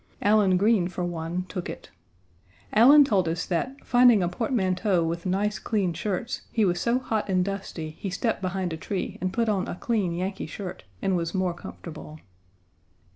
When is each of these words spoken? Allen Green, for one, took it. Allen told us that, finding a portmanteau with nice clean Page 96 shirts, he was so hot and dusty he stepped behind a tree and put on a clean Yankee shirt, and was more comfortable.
Allen 0.23 0.57
Green, 0.57 0.87
for 0.87 1.03
one, 1.03 1.43
took 1.47 1.69
it. 1.69 1.91
Allen 2.73 3.03
told 3.05 3.27
us 3.27 3.45
that, 3.45 3.75
finding 3.85 4.23
a 4.23 4.27
portmanteau 4.27 5.03
with 5.03 5.27
nice 5.27 5.59
clean 5.59 5.89
Page 5.89 5.99
96 5.99 6.01
shirts, 6.35 6.41
he 6.51 6.65
was 6.65 6.81
so 6.81 6.97
hot 6.97 7.29
and 7.29 7.45
dusty 7.45 7.91
he 7.99 8.09
stepped 8.09 8.41
behind 8.41 8.73
a 8.73 8.77
tree 8.77 9.19
and 9.21 9.31
put 9.31 9.47
on 9.47 9.67
a 9.67 9.75
clean 9.75 10.11
Yankee 10.15 10.47
shirt, 10.47 10.85
and 11.03 11.15
was 11.15 11.35
more 11.35 11.53
comfortable. 11.53 12.17